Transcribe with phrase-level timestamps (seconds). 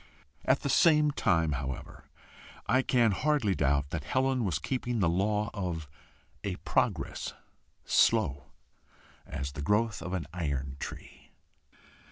[0.45, 2.05] At the same time, however,
[2.65, 5.87] I can hardly doubt that Helen was keeping the law of
[6.43, 7.35] a progress
[7.85, 8.45] slow
[9.27, 11.29] as the growth of an iron tree.